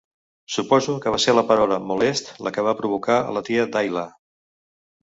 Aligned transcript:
Supose 0.53 0.95
que 1.03 1.13
va 1.15 1.19
ser 1.25 1.35
la 1.35 1.43
paraula 1.51 1.79
"molest" 1.91 2.33
la 2.49 2.55
que 2.57 2.65
va 2.71 2.75
provocar 2.81 3.21
a 3.21 3.39
la 3.39 3.47
Tia 3.51 3.69
Dahila. 3.79 4.09